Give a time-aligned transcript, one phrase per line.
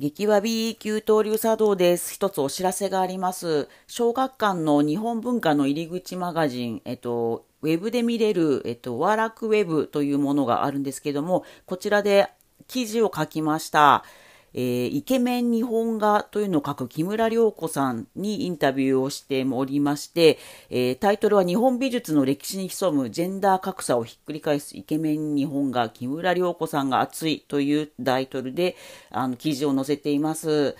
[0.00, 2.14] 激わび給湯流茶道です。
[2.14, 3.68] 一つお知らせがあります。
[3.88, 12.30] 小学館の日本文化の入り口マガジン、えっと、ウェブで見れる、えっと、ワーラクウェブというものがあるんですけども、こちらで
[12.68, 14.04] 記事を書きました。
[14.54, 20.38] えー、イケメン日本画というのを書く木村良子さんにインタビューをしておりまして、
[20.70, 28.76] えー、タイトルは日本美術の歴史に潜むジェンダー格差をひっくり返すイケメン日本画木村良子さんが熱いというタイトルで
[29.10, 30.76] あの記事を載せています。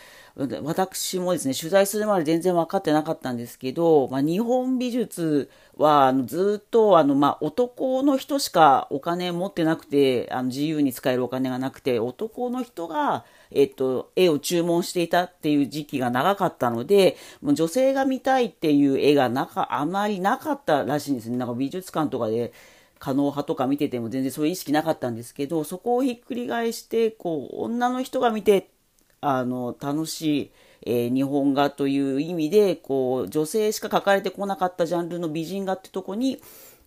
[0.62, 21.36] 私もですね、取材するまで全然分かってなかったんですけど、まあ、日本美術はあのずっとあの、まあ、男の人しかお金持ってなくて、あの自由に使えるお金がなくて、男の人が、えっと、絵を注文していたっていう時期が長かったので、もう女性が見たいっていう絵がなかあまりなかったらしいんですね。
[21.36, 22.52] なんか美術館とかで、
[23.00, 28.70] 可能派とか見てても全然そういう意識なかったんですけど、そこをひっくり返して、こう、女の人が見て
[29.20, 30.50] あの楽しい、
[30.86, 36.40] えー、日本画という意味でこう女性しか描かれてこなかったジャンルの美人画ってとこに、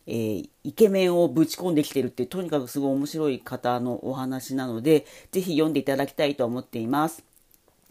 [0.07, 7.23] えー、イケメンをぶち込んできてるってとにかくすごい面白い方のお話なのでぜひ読んでいただきたいと思っています。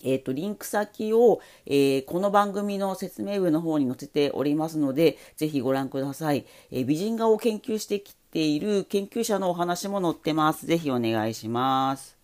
[0.03, 6.47] えっ、ー、と、リンク先を、えー、この番組の説明文の方に載せておりますので、ぜひご覧ください。
[6.71, 10.67] えー、美人画を研究してきている研究者のお話も載ってます。
[10.67, 12.20] ぜひお願いします。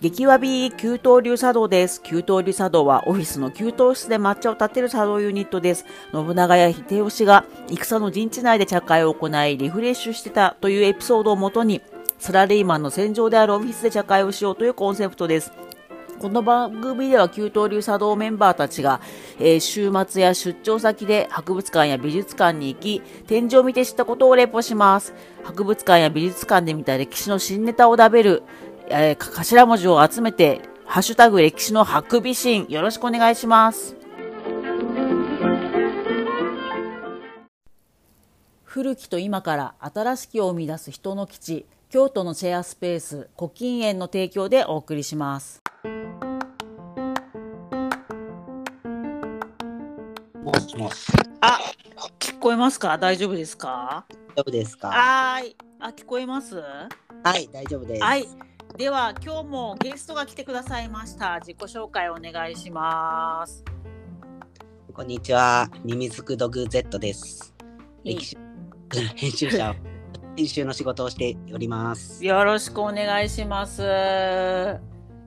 [0.00, 2.02] 激わび給湯流茶道です。
[2.02, 5.84] 給湯流茶道はオフィスの給湯室で抹茶を立てる茶道ユニットです。
[6.10, 11.82] 信長や秀吉が戦の陣地内で茶会を行いリフレッシュしてたというエピソードをもとに
[12.18, 15.52] サラリーマンの戦場であるオフィスで茶会をしようというコンセプトです。
[16.18, 19.00] この番組では給湯流茶道メンバーたちが、
[19.38, 25.14] えー、週末や出張先で博物館や美術館に行き、展示を見て知ったことをレポします。
[25.44, 28.42] 博物館や美術館で見た歴史の新ネタを食べる、
[28.92, 33.94] えー、頭文字を集めて、ハッシュタグ歴史のハクビシン、よろしくお願いします。
[38.64, 45.62] 古きと今から新しきを生み出す人の基地、京都のシェアスペース、古今園の提供でお送りします。
[50.42, 51.12] もしもし。
[51.40, 51.60] あ、
[52.18, 52.98] 聞こえますか？
[52.98, 54.04] 大丈夫ですか？
[54.34, 54.88] 大丈夫ですか？
[54.88, 55.54] はい。
[55.78, 56.56] あ、聞こえます？
[56.56, 58.02] はい、大丈夫です。
[58.02, 58.26] はい。
[58.76, 61.40] では今日もゲストが来てくださいました。
[61.40, 63.64] 自己紹介お願いします。
[64.92, 65.68] こんにちは。
[65.84, 67.54] ミミズクドグ Z です。
[68.04, 68.36] 編集
[69.50, 69.74] 者
[70.36, 72.24] 編集の仕事をしております。
[72.24, 73.82] よろしくお願いします。
[73.84, 74.78] え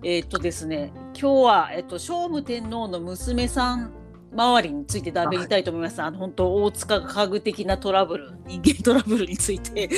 [0.03, 3.91] ー、っとですね今日はえっと聖武天皇の娘さん
[4.35, 6.01] 周りについてだべりたいと思います。
[6.01, 9.89] あの本当大塚家具的なトラブル、人間トラブルについて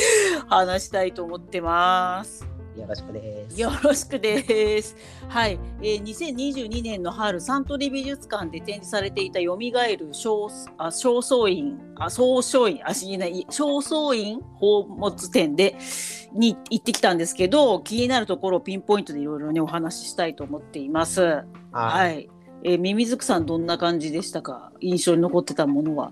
[0.47, 2.54] 話したいと思ってます。
[2.77, 3.61] よろしくです。
[3.61, 4.95] よろしくです。
[5.29, 15.77] はい、えー、2022年の春サントリー美術館で展示されていた蘇る正あ正倉院あ総書院あしいない正倉院宝物展で
[16.33, 21.21] に行ってきたんですけど気になるところをピンポイントでいろいろねお話ししたいと思っています。
[21.21, 21.45] はい。
[21.71, 22.29] はい、
[22.63, 24.71] えー、ミミズクさんどんな感じでしたか？
[24.81, 26.11] 印象に残ってたものは。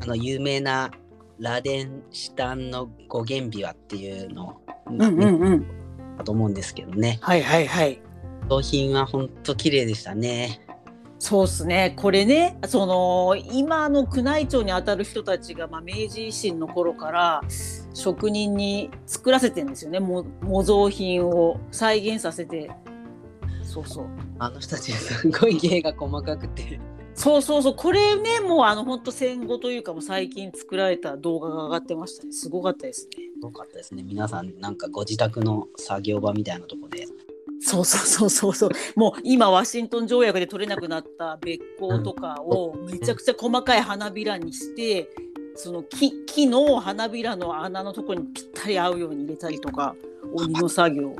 [0.00, 0.90] あの有名な
[1.38, 5.66] ラデンシュタンの語源ビワっていうのうんうんうん。
[6.18, 7.18] だと思うんですけどね。
[7.20, 8.00] はいはいはい。
[8.48, 10.60] 商品は本当綺麗でしたね。
[11.18, 11.94] そうっすね。
[11.96, 17.42] これね、その今の宮内庁にあたる人たちが、まあ、明治維新の頃から
[17.94, 19.98] 職人に作らせてんですよね。
[19.98, 20.24] 模
[20.62, 22.70] 造品を再現させて。
[23.62, 24.06] そうそう。
[24.38, 26.78] あの人たちすごい芸が細かくて。
[27.16, 37.06] そうそうそうこれねもうあの本当戦後というかもう最近作られた動画が上がってましたねすごかったですねすごかったですね皆さんなんかご自宅の作業場みたいなとこで
[37.60, 45.08] そうそうそうそうそうもう今ワシントン条約で取れなくなったべっ甲とかをめちゃくちゃ細かい花びらにして、
[45.54, 49.96] その木木の花びらの穴のところにぴったり合うように入れたりとか
[50.34, 51.16] 鬼の作業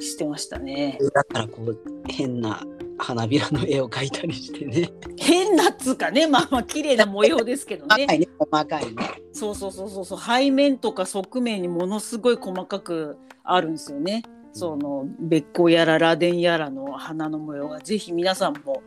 [0.00, 0.98] してましたね。
[1.14, 1.78] だったらこう
[2.08, 2.62] 変な
[2.98, 4.90] 花びらの絵を描いたりしてね。
[5.24, 8.06] 変なっつうかね、まあまあ綺麗な模様ですけどね。
[8.06, 9.22] 細かいね、細かいね。
[9.32, 14.22] そうそうそうそうそう、背面とか側面にものすごい細かくあるんですよね。
[14.52, 18.82] そのべっこやら螺鈿やらの花の模様がぜひ皆さんも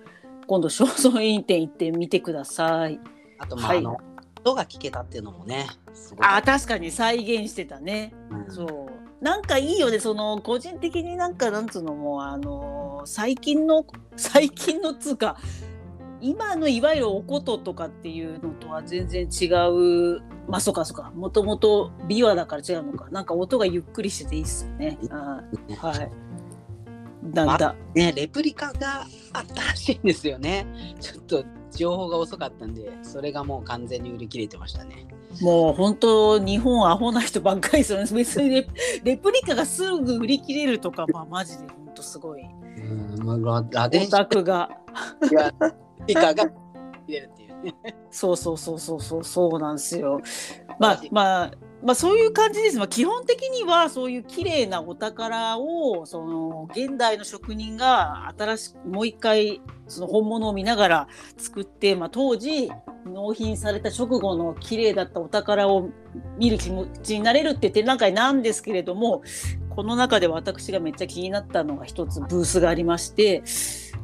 [0.46, 3.00] 今度正倉院展行ってみてください。
[3.40, 3.98] あとまあ、はい、あの
[4.42, 5.68] 音が聞けたっていうのもね。
[6.20, 8.14] あ確かに再現してたね。
[8.32, 13.86] うん、そうなんかいいよねその個人的になんかなんつうのもあの最近の
[14.16, 15.38] 最近のつうか
[16.22, 20.22] 今のいわゆるおこととかっていうのとは全然違う。
[20.48, 21.12] まあそうかそうか。
[21.16, 23.08] もともと琵琶だから違うのか。
[23.12, 24.98] なんか音がゆっくりしてていいっすよね。
[25.12, 25.44] あ
[25.80, 26.12] はい。
[27.34, 30.66] なんだ、ね、レプリカがあったらしいんですよね。
[31.00, 35.08] ちょっと情報が遅かったんで、それがもう完全に売り切れてましたね。
[35.42, 38.68] もう本当日本アホな人ばっかりですよね別にレ
[39.04, 41.66] レプリカがすぐ売り切れるとかまあマジで
[41.98, 42.44] 本当すごい。
[42.44, 43.64] うん、まあ、オ
[44.08, 44.70] タクが。
[45.28, 45.74] シアレプ
[46.08, 46.44] リカが。
[46.44, 46.54] 入
[47.08, 47.64] れるっていう。
[47.64, 47.76] ね。
[48.12, 49.24] そうそうそうそうそう。
[49.24, 50.22] そうなんですよ。
[50.80, 51.52] まあまあ
[51.84, 52.78] まあそういう感じです。
[52.78, 61.08] まあ基本的にはそういう綺麗なお宝をその現代の職人が新しくもう一回その本物を見ながら
[61.38, 62.70] 作って、まあ当時
[63.06, 65.90] 納品された直後の綺麗だったお宝を
[66.38, 69.22] 見る気持ちになれるって展覧会なんですけれども、
[69.78, 73.44] この中で私がめっちゃ気になったのが一つブースがありまして、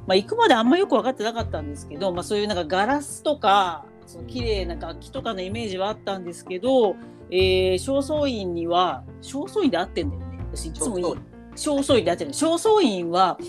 [0.05, 6.95] まあ行くまであんまよく分かってなかったんですけど、まあそういうなんかガラスとかその綺麗な楽器とかのイメージはあったんですけど、
[7.31, 10.37] えー、正倉院には正倉院で合ってんだよね。
[10.51, 11.17] 私いつも
[11.55, 12.05] 正倉院。
[12.05, 12.33] で合ってる。
[12.35, 13.39] 正倉院は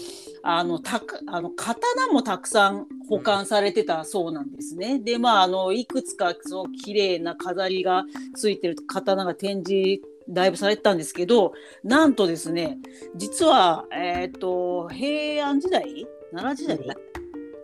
[0.43, 4.99] あのたかあの刀もたくさん保管されてたそうなんですね。
[4.99, 8.05] でまああのいくつかその綺麗な飾りが
[8.35, 12.79] ついてる刀が展示だいぶされてたんですけどなんとですね
[13.17, 16.97] 実は、えー、と平安時代奈良時代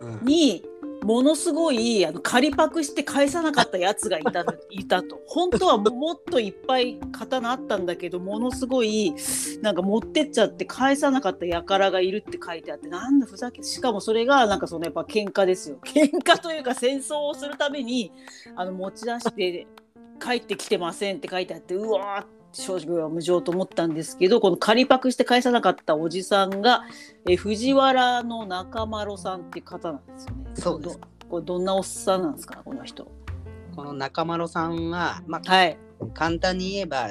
[0.01, 0.25] うん。
[0.25, 0.63] に
[1.03, 5.19] ものすごいあの仮パクして返さなかったやつがいた いたと。
[5.25, 9.15] 本当はもっといっぱい刀あったんだけどものすごい
[9.61, 15.79] なんか持ってっちゃって返さなかった輩がいるって書いてあってなんだふざけしかもそれがなんかそのやっぱ喧嘩ですよ。
[15.83, 18.11] 喧嘩というか戦争をするために
[18.55, 19.67] あの持ち出して
[20.19, 26.83] 帰ってきてませんって書いてあってうわー正直は無情と思ったんですけどこの仮パクして返さなかったおじさんが
[27.27, 30.51] え藤原の中丸さんっていう方なんですよね。
[30.55, 33.09] そうですどこれどんなおっさんなんですかこの人。
[33.73, 35.77] この中丸さんは、まあ、はい。
[36.13, 37.07] 簡単に言えば、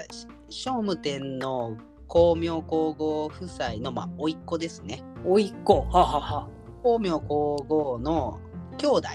[0.51, 1.77] 聖武天皇
[2.07, 5.03] 光明皇后夫妻の、まあ、甥っ子ですね。
[5.25, 5.87] おいっ子。
[5.91, 6.49] ははは。
[6.83, 8.39] 光明皇后の
[8.77, 9.09] 兄弟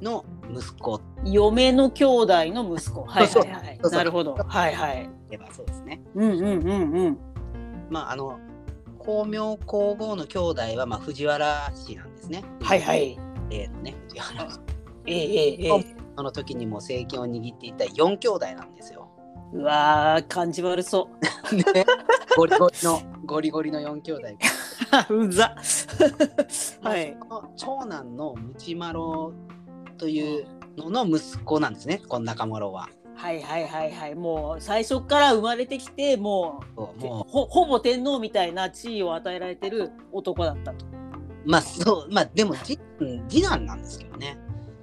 [0.00, 3.04] の息子嫁の兄弟の息子。
[3.04, 4.34] はいはいはいなるほど。
[4.34, 5.10] はいはい。
[5.32, 6.00] えばそうですね。
[6.14, 7.18] うんうんうんうん。
[7.90, 8.38] まあ、あの、
[9.00, 12.44] 光明皇后の兄弟は、まあ、藤原氏なんですね。
[12.62, 13.18] はいはい。
[13.50, 14.60] 例のね、藤原氏。
[15.06, 15.96] ええええええ。
[16.16, 19.08] その時にも政権を握っていた4兄弟なんですよ。
[19.52, 21.08] うわー感じ悪そ
[21.52, 21.56] う。
[21.56, 21.64] ね
[22.36, 24.22] ゴリゴリの、ゴリゴリの4兄弟。
[25.10, 25.56] うざ。
[26.82, 27.16] はい。
[27.56, 29.32] 長男のムチマロ
[29.98, 32.88] というのの息子なんですね、この中丸は。
[33.20, 34.14] はいはいはいはい。
[34.14, 40.86] もう最初から生まれてきてもうもほほぼ天皇みたいな地位を与えられてる男だったと。
[40.86, 40.88] う、
[41.44, 44.38] まあそう、まあでも次うん次男なんですけどね。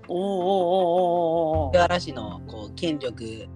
[0.07, 3.48] おおおおおおお藤原氏のこう権力、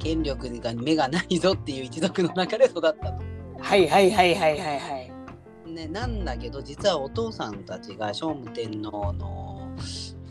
[0.00, 3.24] 権力が目がないぞっていう一族の中で育ったと。
[3.60, 5.70] はいはいはいはいはいはい。
[5.70, 9.70] ね、なんだけど実はお父さんたちが聖武天皇の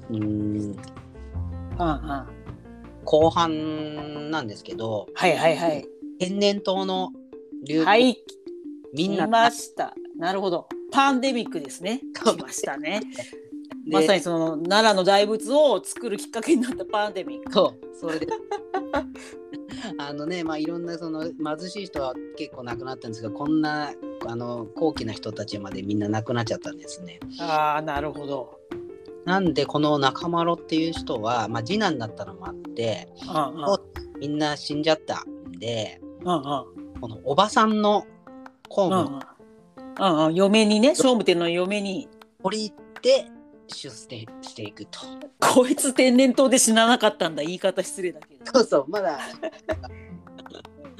[0.10, 2.45] うーんうんうん。
[3.06, 5.86] 後半なんですけどはいはいはい。
[6.20, 7.12] 天然痘の
[7.68, 8.18] 流行、はい、
[8.94, 9.94] みんな来ました。
[10.18, 10.68] なるほど。
[10.92, 12.02] パンデミックですね。
[12.14, 13.02] 来ましたね。
[13.86, 17.52] でまさにその奈良の大仏を作るきっかけになったパンデミック。
[17.52, 18.28] そう、それで。
[20.00, 23.94] あのね、まあいろんなその貧しい人は結構亡くなったんですが、こんな
[24.26, 27.20] あの高貴な人たちまでみんな亡くなっちゃったんですね。
[27.40, 28.60] ああ、なるほど。
[29.26, 33.80] なんでこの中丸っていう人は、まあ次男だったのもあって、うんうん
[34.18, 36.42] みんな死んじゃったんで、うんうん
[37.02, 38.06] このおばさんの
[38.70, 42.08] 公務をうんうんうんうん嫁にね、聖武天皇の嫁に、
[42.42, 43.28] 取り入って
[43.68, 45.00] 出世していくと。
[45.40, 47.44] こいつ天然痘で死ななかったんだ。
[47.44, 48.46] 言い方失礼だけど。
[48.54, 49.20] そうそう、まだ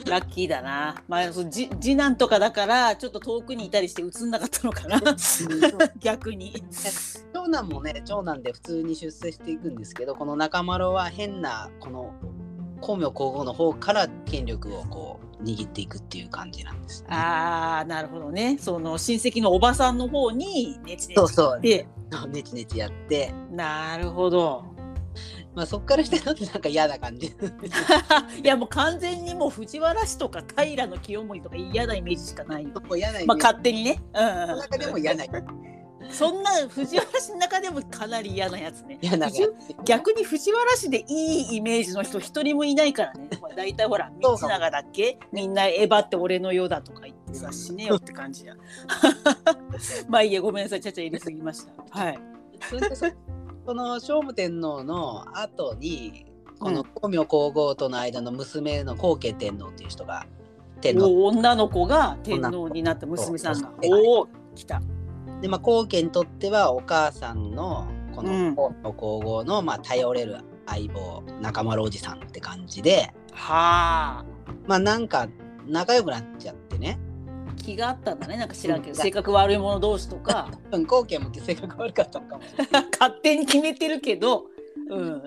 [0.10, 1.02] ラッキーだな。
[1.08, 5.00] まあ、そうじ次男とかだから、ちょっと遠くにいたりして映んなかったのかな。
[6.00, 6.64] 逆に。
[7.34, 12.14] 長男もね長男で普通に出世していくんですけどこの中丸は変なこの
[12.82, 17.08] 光明皇后の方から権力をこう握っていくっていう感じなんです、ね。
[17.10, 18.58] ああ、なるほどね。
[18.60, 21.88] その親戚のおばさんの方にネチネチそうそうで、
[22.30, 24.75] ネチネチやって、なるほど。
[25.56, 27.28] まあ、そっからしてなんか嫌な感じ。
[28.44, 32.70] いやもう完全にもう藤原氏とか平清盛とか嫌なイメージしかないよ。
[32.96, 34.02] 嫌なまあ勝手にね。
[34.14, 35.24] うんうんうん中でも嫌な
[36.12, 39.00] そんな藤原氏の中でもかなり嫌なやつね。
[39.02, 39.48] 嫌な藤
[39.86, 43.30] 逆に藤原氏でいいイメージの人一人もいないからね。
[43.40, 45.18] ほら大体ほら道長だっけ？
[45.32, 48.56] みんなエヴァって俺の世だとか言ってさ死ねよって感じや。
[50.10, 51.72] まあいいやごめんなさいちゃちゃ入れすぎました。
[51.90, 52.20] はい。
[53.66, 56.26] それでそその聖武天皇の後に
[56.60, 60.26] この光明皇后との間の娘の後継天皇っていう人が
[60.82, 61.06] 天皇。
[61.08, 64.82] お女の子が天皇になった娘さんがおお来た。
[65.42, 68.54] で、まあ、後継にとってはお母さんのこの
[68.94, 73.14] 皇后の、まあ、頼れる相棒中丸おじさんって感じで。
[73.34, 74.26] はあ。
[74.68, 75.28] まあなんか
[75.68, 77.00] 仲良くなっちゃってね
[77.56, 78.92] 気があったんだねなんか知らんけど。
[78.92, 80.52] うん性格悪い者同士とか。
[80.72, 82.44] うん後継も性格悪かったのかも。
[82.92, 84.48] 勝手に決めてるけど。
[84.90, 85.22] うん。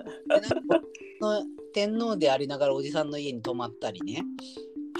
[1.73, 4.23] 天皇でありながらおじさんの家に泊まったりね。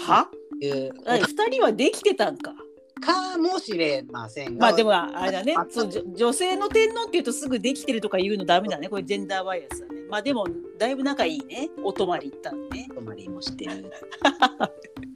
[0.00, 0.28] は？
[0.60, 0.92] いう。
[1.06, 2.54] あ二人はできてたんか？
[3.00, 4.66] かもしれませんが。
[4.68, 5.54] まあでもあれだね。
[5.56, 8.88] あそ女性の天皇っていうとすぐできてるとか言うのダメだね。
[8.88, 10.02] これジェンダーバイアスだね。
[10.10, 10.46] まあでも
[10.78, 11.70] だいぶ仲いいね。
[11.82, 12.88] お泊まり行ったのね。
[12.94, 13.90] 泊まりもしてる。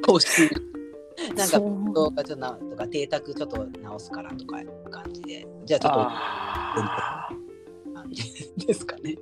[0.07, 0.55] こうして
[1.37, 1.61] なんか
[1.93, 5.47] 動画ちょっとなとか邸宅ちょっと直すからとかいう感じで。
[5.65, 7.29] じゃあちょっとあ
[7.95, 9.17] 感じですかね。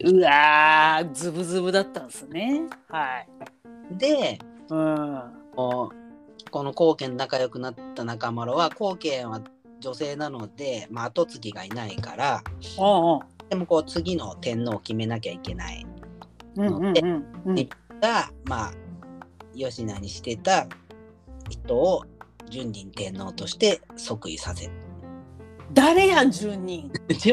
[0.00, 2.62] ーうわーズブズブだったんですね。
[2.88, 3.28] はい。
[3.96, 5.22] でうん。
[6.50, 9.40] この後見仲良くなった中丸は後見は
[9.80, 12.42] 女性なので、まあ、後継ぎがいないから
[12.76, 15.86] おうでもこう次の天皇を決めなきゃいけない
[16.58, 17.68] おううんうんうんうん。
[18.00, 18.72] がまあ
[19.54, 20.66] 吉名にしてた
[21.50, 22.04] 人を
[22.48, 24.70] 純人天皇として即位させ
[25.72, 26.90] 誰やん10人？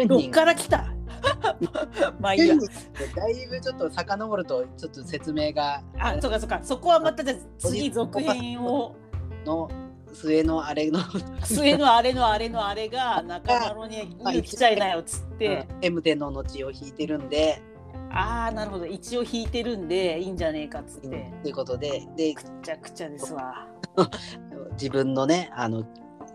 [0.08, 0.94] どっから来た？
[2.20, 2.56] まあいいや。
[3.16, 5.82] だいぶちょっと遡るとちょっと説明が。
[5.98, 6.60] あそうかそうか。
[6.62, 8.96] そこはまたじゃあ次続編を。
[9.46, 9.70] の
[10.14, 11.00] 末のあれの。
[11.44, 17.62] 末のあれのあれのあれが中丸に来ちゃいなよっつって、M 天皇の血を引いてるんで、
[18.12, 18.86] ああなるほど。
[18.86, 22.08] 一応引いてるんでいいんじゃねえかっつっとて、いうことで。
[22.16, 23.68] でくちゃくちゃですわ
[24.74, 25.84] 自分のねあの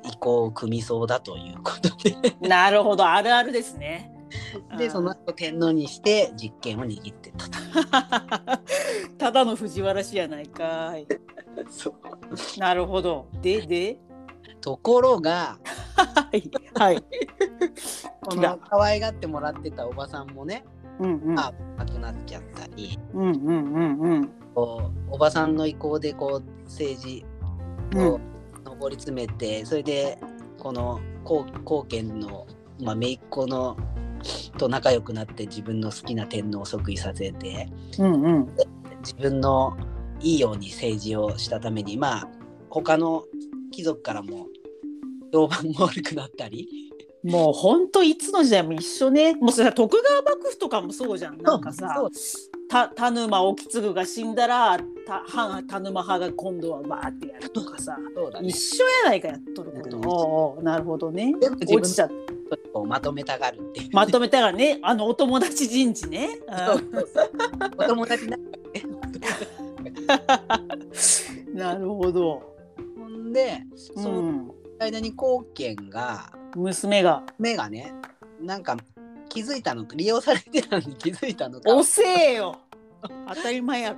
[0.04, 2.37] 意向を組みそうだということで。
[2.49, 3.07] なるほど。
[3.07, 4.11] あるあるですね。
[4.78, 8.62] でその後天皇にして実権を握ってたと。
[9.19, 11.07] ただの藤原氏やないかい。
[11.69, 12.61] そう。
[12.61, 13.26] なるほど。
[13.40, 13.99] でで？
[14.61, 15.59] ところが
[15.95, 16.50] はい。
[16.75, 17.04] はい。
[18.23, 20.64] この可愛がってもらってたおばさんもね、
[20.99, 21.35] うんうん。
[21.35, 22.99] まあ、亡くなっちゃったり。
[23.12, 24.28] うんうんうんうん。
[24.54, 27.25] こうおばさんの意向でこう政治
[27.96, 28.20] を
[28.80, 30.18] 上り詰めて、それで
[30.58, 32.46] この後後見の、
[32.80, 33.76] まあ、姪っ子の
[34.58, 37.68] と仲良くなって自分の好きな天皇を即位させて
[37.99, 38.49] うんうん。
[39.00, 39.76] 自分の
[40.20, 42.28] いいように政治をしたためにまあ
[42.70, 43.25] 他の
[43.72, 44.46] 貴族からも
[45.32, 46.91] 評判も悪くなったり
[47.24, 49.34] もうほんといつの時代も一緒ね。
[49.34, 51.40] もうそれ徳川幕府とかもそうじゃん。
[51.40, 52.02] なんかさ
[52.68, 58.48] た田沼意次が死んだらた反田沼派が今度はバーってやるとかさね。
[58.48, 60.64] 一緒やないかやっとること、うん。
[60.64, 61.32] なるほどね。
[61.40, 62.10] 落ちちゃっ
[62.72, 63.88] こうまとめたがるっていう。
[63.92, 66.28] まとめたらねあのお友達人事ね。
[67.78, 68.52] お友達なうん
[71.54, 72.42] なるほど、
[72.96, 77.22] ほんで、うそのん、間に後見が娘が。
[77.38, 77.94] 目がね
[78.40, 78.76] なんか
[79.28, 81.74] 気づいたのか利用されてたのに 気づいたのか。
[81.74, 82.56] 遅えよ。
[83.02, 83.08] 当
[83.42, 83.96] たり前やろ。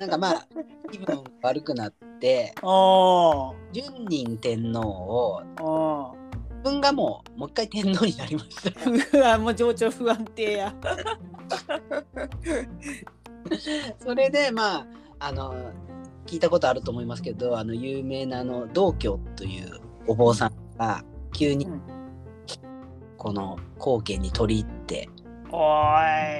[0.00, 0.46] なんかまあ
[0.90, 5.42] 気分悪くなって あ純人天皇を
[6.50, 8.80] 自分がもうもう一回天皇になりました。
[8.80, 10.74] あうわもう情緒不安定や。
[14.00, 14.86] それでまあ
[15.18, 15.54] あの
[16.26, 21.80] 聞いたことあると思いますけどあの有名なあの道教というお坊さんが急にうん。
[23.18, 25.08] この後見に取り入って
[25.50, 25.58] お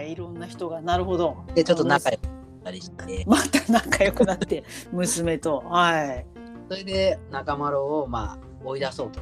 [0.06, 1.37] いいろんな人がなるほど。
[1.54, 3.25] でちょっと仲良くなったりして。
[3.26, 5.61] また仲良くなって 娘と。
[5.66, 6.26] はい。
[6.68, 9.20] それで中丸をまあ追い出そうと。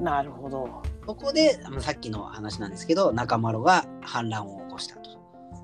[0.00, 0.82] なるほど。
[1.06, 5.10] そこでさっきの話なんですけど中丸が反乱を起こしたと。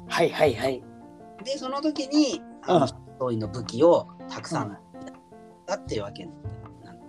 [0.08, 0.82] はいはいはい。
[1.44, 2.86] でその時にあの
[3.28, 3.38] うん。
[3.38, 4.76] の武器をたくさん
[5.66, 6.48] だっていうわけなんで。
[6.48, 6.61] す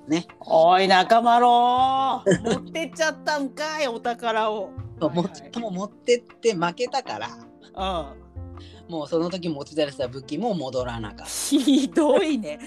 [0.08, 0.28] ね。
[0.40, 2.24] おい中丸持
[2.58, 4.72] ってっちゃったんかいお宝を。
[5.00, 7.30] もっとも持ってって負けたから。
[7.30, 8.24] うん。
[8.90, 12.60] もうその時持ち出した武器も戻らなかっひどいね。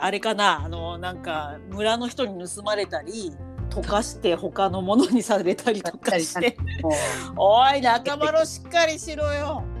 [0.00, 3.32] あれかなあのなんか村の人に盗まれたり
[3.70, 6.56] 溶かして他のものにされたりとかして。
[7.36, 9.64] おい中丸しっかりしろよ。
[9.66, 9.71] う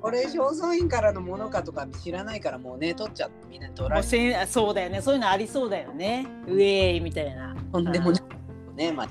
[0.00, 5.00] これ正倉院からのものかとか知らないからもうね取っちゃってみんな取られてそうだよね。
[5.00, 6.26] そういうのありそうだよね。
[6.46, 7.56] ウェーイみたいな。
[7.72, 8.22] とんでもない。
[8.76, 9.08] ねまあ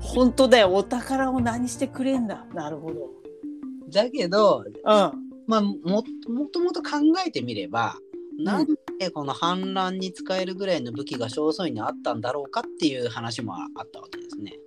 [0.00, 0.74] 本当だよ。
[0.74, 2.44] お宝を何してくれんだ。
[2.54, 3.10] なるほど。
[3.92, 4.72] だけどうん。
[5.46, 5.72] まあも
[6.28, 7.96] もともと考えてみれば
[8.38, 8.66] なん
[8.98, 14.58] でこの反乱に使えるぐらいの武器が正倉院にあったんだろうかっていう話もあったわけですね。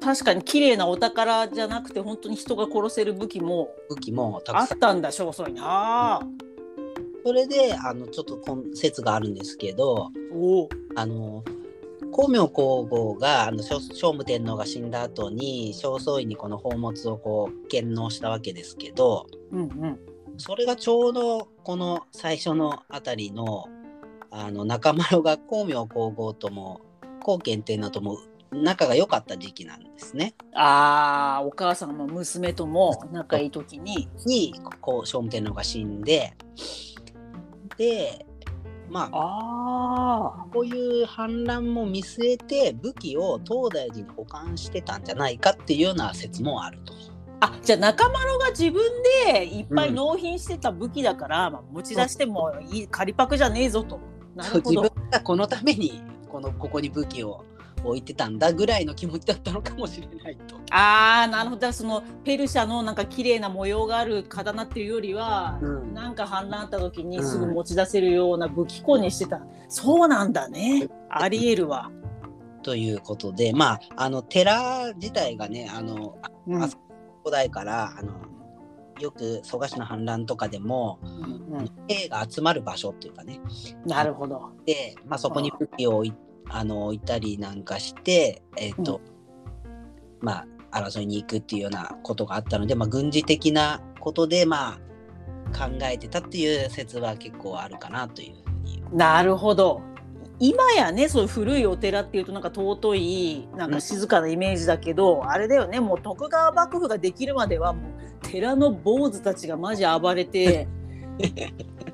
[0.00, 5.60] 確かに綺麗なお宝じゃなくて本当に人が殺せる武器も武器もたあったんだ正倉に。
[5.60, 6.20] ああ
[7.24, 8.40] それであのちょっと
[8.74, 11.44] 説があるんですけどおおあの
[12.12, 20.00] 光明皇后があの聖聖武天皇が死んだ後に正倉院にこの宝物をこう献納したわけですけどうんうん。
[20.38, 23.66] それがちょうどこの最初のあたりの
[24.30, 26.80] あの中丸が光明皇后とも
[27.20, 28.16] 光賢天皇とも
[28.52, 30.34] 仲が良かった時期なんですね。
[30.54, 36.34] ああお母さんも娘とも仲いい時ににこう聖武天皇が死んで
[37.76, 38.26] で
[38.90, 46.92] まあああこういう反乱も見据えて武器を東大寺に保管してたんじゃないかっていうような説もあると。
[47.42, 48.82] あじゃあ中丸が自分
[49.24, 53.98] でいっぱい納品してた武器だから、まあ、持ち出してもいい仮パクじゃねえぞと。
[54.34, 54.92] なるほ自分ど。
[55.10, 57.44] がこのためにこのここに武器を
[57.84, 60.56] 置いてたんだぐらいの気持ちだったのかもしれないと。
[60.70, 61.72] ああなるほど。
[61.72, 65.94] そのペルシャのなんか綺麗な模様がある刀っていうよりは、うん。
[65.94, 67.26] なんか反乱あった時にうん。
[67.26, 70.88] すぐ持ち出せるような武器庫にしてた、そうなんだね。
[71.08, 71.90] ありえるわ。
[72.62, 76.62] ということでまああの寺自体がねあのうん。
[76.62, 76.68] あ
[77.22, 78.14] 古代からあの
[78.98, 81.06] よく蘇我氏の反乱とかでもう
[81.62, 83.40] ん兵が集まる場所っていうかね。
[83.86, 84.52] なるほど。
[84.66, 86.12] で、まあ、そこに武器を置い
[86.50, 89.00] あの置いたりなんかして、えっと
[90.20, 94.80] まあ争いに行くっていうようなことがあったので、まあ、軍事的なことでまあ
[95.56, 98.82] 考えてたっていう説は結構あるかなというふうに。
[98.92, 99.82] なるほど。
[100.42, 110.66] 今やねそういう古いお寺っていうとなんか尊いなんか静かなイメージだけど、あれだよねもう徳川幕府ができるまではもう寺の坊主たちがマジ暴れて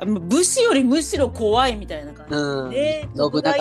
[0.04, 2.34] 武士よりむしろ怖いみたいな感じ。
[2.34, 2.70] うん。
[2.70, 3.54] で、信長。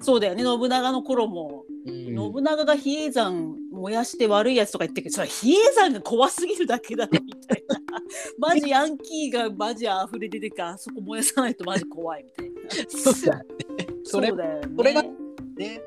[0.00, 0.42] そうだよね。
[0.42, 2.16] 信長の頃も、うん。
[2.16, 7.76] 信長が比叡山燃やして悪いやつとか言ってるけどそれ比叡山が怖すぎるだけだろみたいな。
[8.38, 12.90] マジヤンキーがマジ溢れ出てかあそこ燃やさないとマジ怖いみたいな。
[12.90, 13.44] そうだね。
[14.04, 14.68] それそうだよね。
[14.76, 15.80] それがね。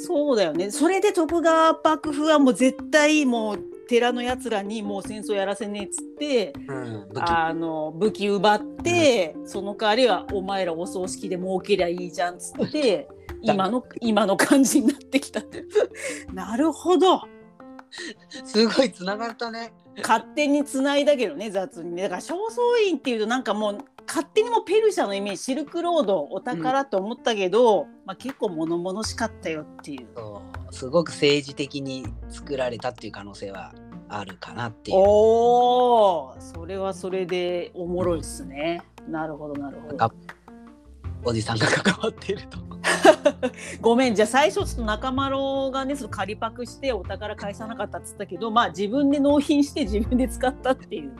[0.00, 0.70] そうだよね。
[0.70, 7.08] それで徳川幕府はもう絶対もう寺のやつらにもう戦争やらせねえっつって、うん。
[7.08, 7.22] 武器。
[7.22, 13.08] あの武器奪って、その代わりはお前らお葬式で儲けりゃいいじゃんっつって。
[13.42, 15.40] 今の今の感じになってきた
[16.34, 17.22] なるほど。
[18.44, 19.72] すごいつながったね。
[20.02, 22.02] 勝手に繋いだけどね雑にね。
[22.02, 30.08] だから正倉院っていうとなんかもう勝手にもうペルシャのイメージシルクロードお宝と思ったけど、まあ、結構物々しかったよっていう。
[30.70, 33.72] すごく政治的に作られたっていう可能性は
[34.08, 34.96] あるかなっていう。
[34.98, 38.82] おお、それはそれでおもろいっすね。
[39.08, 40.12] なるほどなるほどが。
[41.24, 42.58] おじさんが関わっていると。
[43.80, 45.36] ごめんじゃあ最初ちょっと中丸
[45.72, 51.12] がねその仮パクしてお宝返さなかったっつったけどまあ自分で納品して自分で使ったっていう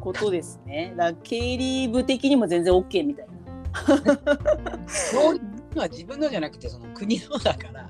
[0.00, 0.92] ことですね。
[0.96, 3.34] だから経理部的にも全然 OK みたいな。
[4.86, 5.42] そういう
[5.74, 7.88] のは自分のじゃなくてその国のだから。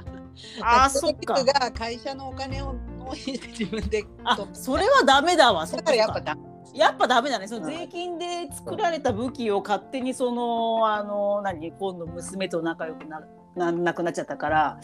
[0.60, 2.74] あーそっか人が会社のお金を
[3.12, 4.04] 自分で。
[4.24, 5.66] あそれはダメだわ。
[5.66, 6.36] そだっかからやっぱだ。
[6.74, 7.46] やっぱダメだね。
[7.46, 11.72] そのうん税金で作られた武器を勝手にそのあの何？
[11.72, 13.22] 今度娘と仲良くな
[13.54, 14.78] なんなくなっちゃったから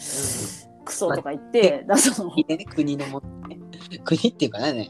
[0.85, 3.59] クソとか言って、だそのね、国のものね。
[4.03, 4.89] 国っていうかね、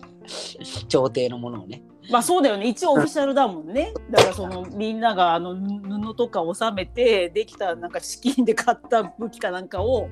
[0.88, 1.82] 朝廷のものをね。
[2.10, 2.68] まあそうだよね。
[2.68, 3.94] 一応オフィシャルだもんね。
[4.10, 10.10] だからそのみんながあの布とか収めてできたなんか資金で買った武器かなんかを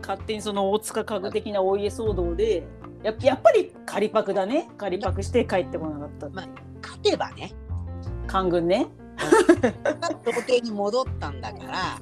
[0.00, 2.66] 勝手にその大塚家具的なお家騒動で。
[3.02, 6.46] やっやっぱり仮パクだね仮パクして帰ってこなかったっま
[6.82, 7.52] 勝てばね、
[8.26, 8.88] 官軍ね
[10.24, 11.98] 朝廷に戻ったんだから、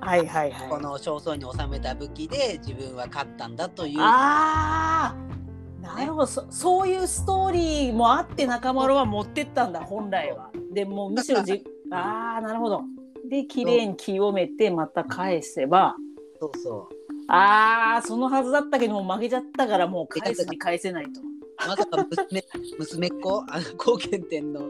[0.00, 4.00] はいはいはいこの正倉に収めた武器で自分は勝ったんだという。
[4.00, 10.50] ああなるほどそそういうストーリーもあって中丸は持ってったんだ本来は。
[10.72, 12.82] でもうむしろじああなるほど。
[13.28, 15.94] で綺麗に清めてまた返せば
[16.40, 16.97] そうそう。
[17.28, 21.20] ああそのはずだったけどもう負けちゃったからもう返すに返せないと。
[21.66, 22.44] まさか娘
[22.78, 24.60] 娘っ子あの 高賢天の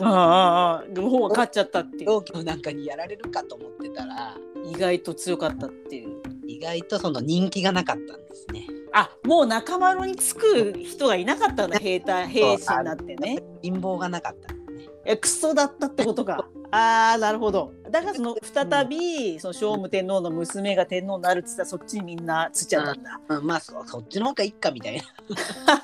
[0.00, 6.18] あああ方が勝っちゃったっていう同居なんかにやられるかと思ってたら意外と強かったっていう。
[6.48, 8.66] 意外とその人気がなかったんですね。
[8.92, 13.42] あもう中丸につく人がいなかったんだ兵隊兵士になってね。
[13.62, 14.60] 陰謀がなかったね。
[15.04, 16.48] えクソだったってことか。
[16.70, 17.72] ああなるほど。
[17.90, 23.20] だからその再びその聖武天皇の娘が天皇になるっつったらそっちにみんなつっちゃったんだ。
[23.28, 25.00] うん、まあそそっちの方がいいかみたい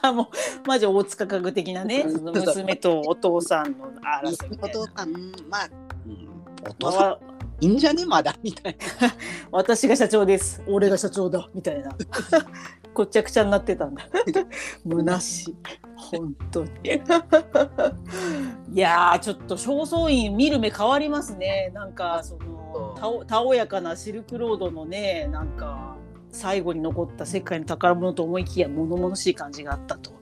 [0.02, 0.12] な。
[0.12, 2.04] もうマジ大塚家具的なね。
[2.08, 3.90] その娘とお父さんの
[4.22, 4.86] 争いみたおいな。
[4.86, 5.08] 父さん。
[5.08, 5.32] うん。
[5.48, 5.68] まあ、
[6.06, 6.28] うん、
[6.68, 7.18] お父さんわ
[7.60, 8.04] いいんじゃね？
[8.04, 8.36] まだ。
[8.42, 9.14] みたいな。
[9.50, 10.62] 私が社長です。
[10.66, 11.48] 俺が社長だ。
[11.54, 11.96] みたいな
[12.94, 14.04] こっちゃくちゃになってたんだ。
[14.88, 15.56] 虚しい。
[15.96, 16.70] 本当に。
[18.72, 21.70] いやーちょっと正倉院見る目変わりますね。
[21.74, 25.96] なんかそのたおたおやかなシルクロードのねなんか
[26.30, 30.12] 最後に残った世界の宝物と思いきや物々しい感じがあったと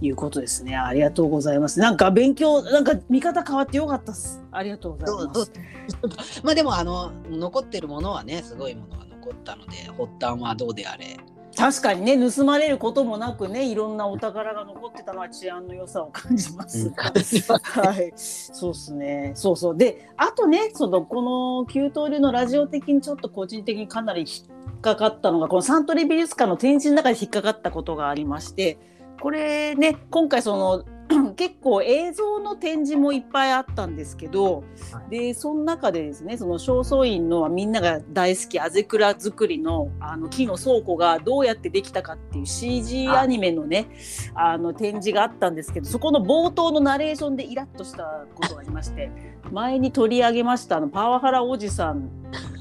[0.00, 0.76] いうことですね。
[0.76, 1.78] ありがとうございます。
[1.78, 4.42] なんか勉強なんか見方変わってよかったです。
[4.50, 5.52] ありがとうございます。
[6.42, 11.16] まあでもあの残ってるものはねすごいものが残ったので発端はどうであれ
[11.56, 16.90] 確かにね盗まれることもなくねいろんなお宝が残ってたのは治安の良さを感じます。
[16.90, 17.12] が、
[17.60, 18.12] はい。
[18.16, 19.32] そうですね。
[19.34, 19.76] そうそう。
[19.76, 24.44] であとねそのこの旧東流のラジオ的にちょっと個人的にかなり引
[24.76, 28.78] っかかったのがこのサントリー美術館の展示の中で引っかかったことがありまして
[29.20, 30.84] これね今回その
[31.36, 35.10] 結構映像の展示もいっぱいあったんですけど、はい。
[35.10, 43.88] でその中でですねその正倉院のみんなが大好きあぜくら作りのあの木の倉庫がどうやってできたかっていう CG アニメのね
[44.34, 49.10] あの展示があったんですけどそこの冒頭のナレーションでイラッとしたことがありまして
[49.50, 52.10] 前に取り上げましたあのパワハラおじさん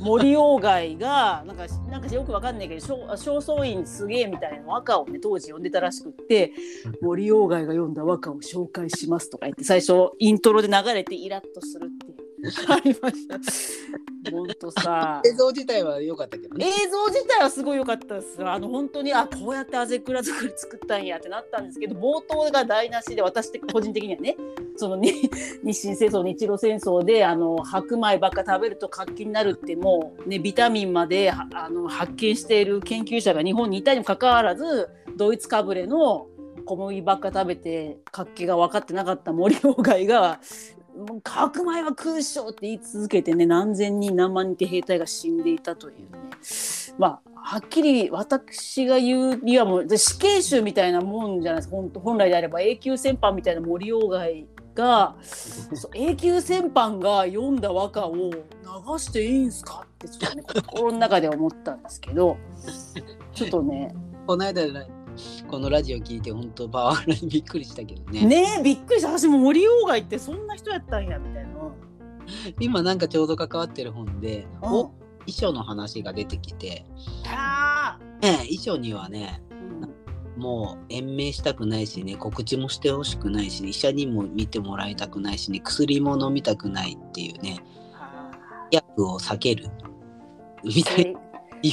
[0.02, 2.82] 森鴎外が なんかなんかよくわかんないけど
[3.16, 6.52] 正倉院すげえみたいな和歌をね当時読んでたらしくって
[7.02, 12.32] 森鴎外が読んだ和歌を紹介しますとか言って最初イントロで流れてイラッとするっていう
[12.70, 13.38] ありました。
[14.30, 15.22] 本当さ。
[15.26, 16.68] 映像自体は良かったけどね。
[16.68, 24.38] 映像自体はすごい良かったですあの本当にあこうやってあぜくら作り作ったんやってなったんですけど冒頭が台無しで私的個人的にはね
[24.76, 25.12] そのに
[25.64, 36.28] 日清戦争日露戦争であの白米ばっか食べると活気になるってもうねビタミンまではあの発見している研究者が日本にいたにもかかわらずドイツかぶれの
[36.66, 40.40] 小麦ばっか食べて活気が分かってなかった森鴎外が
[41.02, 46.20] もう白米は空想って言い続けてね何千人何万人って兵隊が死んでいたというね。
[46.98, 51.78] まあはっきり私が言うにはもう死刑囚みたいなもんじゃないですか。
[52.00, 55.16] 本来であれば永久戦犯みたいな森鴎外が
[55.94, 58.40] 永久戦犯が読んだ和歌を流
[59.00, 62.38] していいんすかってちょっとね心の中で思ったんですけど
[63.34, 63.96] ちょっとね
[64.28, 65.01] この間じゃない。
[65.48, 68.26] このラジオ聞いて本当パワハラにびっくりしたけどね。
[68.26, 69.10] ねえびっくりした。
[69.10, 71.50] 私も森鴎外ってそんな人やったんやみたいな。
[72.60, 74.74] 今なんかちょうど関わってる本でうん。
[74.74, 74.94] お
[75.28, 76.84] 衣装の話が出てきて、
[77.28, 80.42] あね、衣装にはねーうん。
[80.42, 87.60] もう延命したくないしね告知もしてほしくないし医者にも見てもらいたくないしね薬も飲みたくないっていうね
[87.94, 88.32] あ
[88.72, 89.70] 薬を避ける。
[90.64, 91.20] みたいーな
[91.62, 91.70] い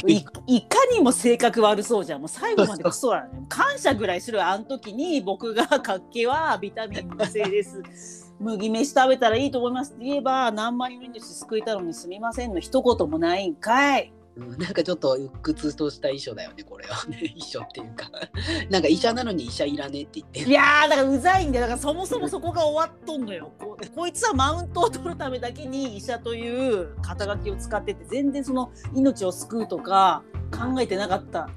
[0.57, 2.20] いかにも性格悪そうじゃん。
[2.20, 3.44] もう最後までクソだね。
[3.48, 8.33] 感謝ぐらいしろよあの時に僕が活気はビタミンのせいです。
[8.38, 14.59] 麦飯食べたらいいと思いますって言えば何万人の命救えたのにすみませんの一言もないんかいうん。
[14.59, 17.05] なんかちょっと鬱屈とした衣装だよねこれは。
[17.07, 18.11] ね衣装っていうか。
[18.70, 21.62] なんか医者なのに医者いらねえって言っていやーだからうざいんだよ。
[21.62, 23.53] だからそもそもそこが終わっとんのよ。
[23.59, 31.48] こ こいつはマウントを取るためだけに医者という肩書きを使ってて全然その命を救うとか考えてなかった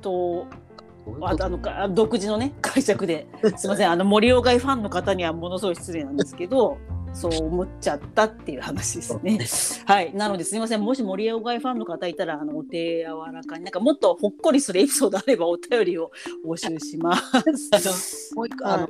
[0.00, 0.46] と
[1.22, 3.26] ああのか独自のね解釈で。
[3.56, 3.90] すみません。
[3.90, 6.78] あの森鴎外ファンの方にはものすごい失礼なんですけど。
[7.12, 9.38] そう思っちゃったっていう話ですね。
[9.86, 16.10] はいなのですみませんもし森鴎外ファンの方いたらあのお手柔らかに なんかもっとほっこりするエピソードあればお便りを
[16.46, 18.34] 募集します。
[18.34, 18.88] もう一個、はいあの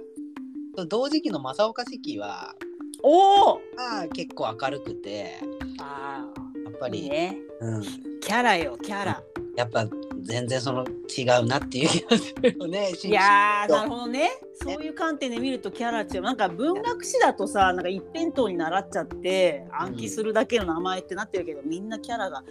[0.87, 2.55] 同時期の正岡子規は
[3.03, 5.41] おおあ結構明るくて
[5.81, 7.83] ああやっぱり、いいねうん、
[8.21, 9.23] キャラよキャラ。
[9.57, 9.87] やっぱ
[10.23, 12.93] 全然その違うなっていう気がするよね。
[13.03, 14.31] いやーなるほどね
[14.63, 16.23] そういう観点で見るとキャラっていう。
[16.23, 22.43] なんか文学史だとさなんか一辺倒に習っちゃって暗記するだけの名前ってなってるけど、みんなキャラが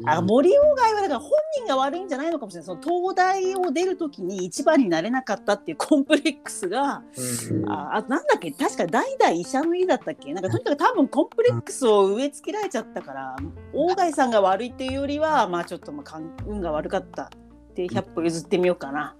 [0.00, 0.08] うん。
[0.08, 2.66] あ森鴎外はだから本人が悪いんじゃないのかもしれない。
[2.66, 7.02] その東大を出る時に一番になれなかったっていうコンプレックスが、
[7.50, 7.70] うん。
[7.70, 8.50] ああとなんだっけ？
[8.50, 10.32] 確か代々医者の家だったっけ？
[10.34, 13.36] なんかとにかく多分コンプレックスを植え付けられちゃったから
[13.72, 17.28] 鴎外さんが悪いっていうよりはまあちょっとまあかん運が悪かったっ
[17.74, 19.16] て100歩譲ってみようかな。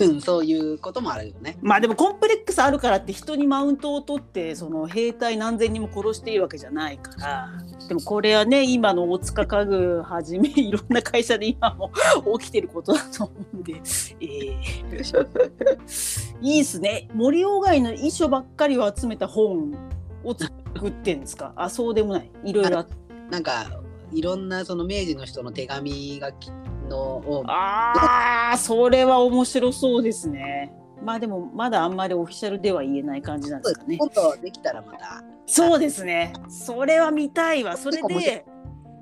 [0.00, 1.56] う んそういうこともあるよね。
[1.62, 7.48] まあでもコンプレックスあるからって人にマウントを取ってその兵隊何千人も殺しているわけじゃないから。
[7.88, 11.90] でもこれはね今の大塚家具はじめいろんな会社で今も
[12.38, 15.28] 起きてることだと思うんで、えー。
[16.42, 17.08] いいっすね。
[17.14, 19.72] 森鴎外の遺書ばっかりを集めた本
[20.24, 21.52] を作ってんですか？
[21.56, 22.30] あそうでもない。
[22.44, 22.84] いろいろ
[23.30, 23.80] なんか
[24.12, 26.50] いろんなその明治の人の手紙がき
[26.90, 30.72] のをあーそれは面白そうですね
[31.02, 35.24] まあでもまだあんまりオフィシャルでは言えない感じなんですかね今度できたらまた。
[35.46, 36.32] そうですね。
[36.48, 37.76] それは見たいわ。
[37.76, 38.44] それで、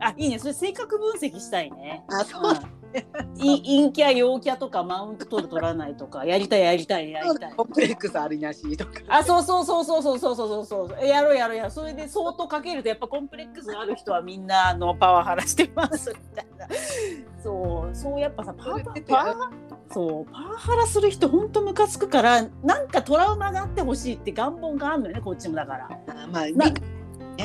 [0.00, 0.38] あ、いいね。
[0.38, 2.04] それ性格分析したいね。
[2.08, 2.60] あそううんい
[3.38, 7.52] 陰キャ陽キャとかマウント取る取らないとかやりたいやりたいやりたい。
[7.52, 8.92] コンプレックスありなしとか。
[9.08, 10.88] あそうそうそうそうそうそうそうそう。
[10.88, 11.70] そうやろうやろうやろう。
[11.70, 16.66] それで相当かけるとやっぱコンプレックスがある人はみんなあのパワハラしてますみたいな。
[17.42, 17.94] そう。
[17.94, 19.50] そうやっぱさパワパワ
[19.90, 20.32] そう。
[20.32, 25.88] パワハラする人ほんとムカつくからなんかトラウマがあってほしいって願望があるのよねこっちもだから。
[26.08, 26.66] あまあ、な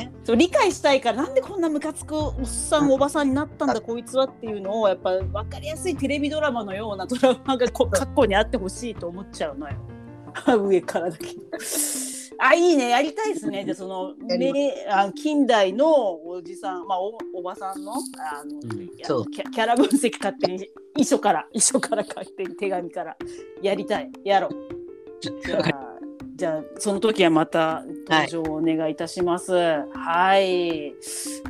[0.02, 9.76] 理そう理解したいからなんでこんなムカつくおっさんおばさんになったんだこいつはっていうのをやっぱ分かりやすいテレビドラマのような ドラマがこ過去にあってほしいと思っちゃうのよ。
[10.66, 11.26] 上からだけ。
[12.38, 12.88] あいいね。
[12.90, 13.64] やりたいですね。
[13.64, 14.14] でその
[14.90, 19.30] あ近代のおじさんまあおおばさんのあの、うん。
[19.30, 23.16] キャラ分析勝手に遺書から遺書から勝手に手紙から。
[23.62, 24.10] やりたい。
[24.24, 24.50] やろう。
[25.20, 25.83] じゃあ
[26.36, 29.52] じゃあその時はまた登場をお願いいたします。
[29.52, 30.94] はい、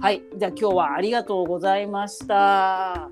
[0.00, 3.10] はい、じゃあ今日はありがとうございました。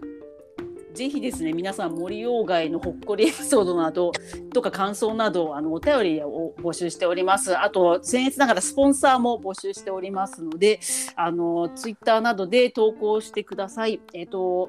[0.92, 4.12] ぜひですね皆さん森鴎外のほっこりエピソードなど
[4.52, 7.56] とか感想などあのお便りを募集しております。
[7.56, 10.78] あと僭越ながらスポンサーも募集しておりますので、
[11.16, 14.00] あのツイッターなどで投稿してください。
[14.12, 14.68] えっ、と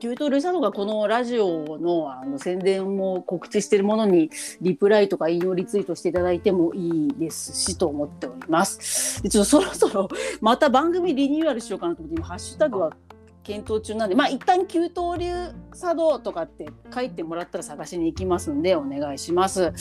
[0.00, 4.30] キュートルサノがこのラジオのあの宣伝も告知しているものに
[4.62, 9.22] リプライとか引用リツイートしていただいてもいいですしと思っております。
[9.22, 10.08] でちょっとそろそろ
[10.40, 12.92] また番組リニューアルしようかなと思って今ハッシュタグは
[13.50, 15.32] 検討中なんでまあ一旦給湯流
[15.76, 19.72] 茶道とかって書いてもらったら探しに行きますんでお願いします。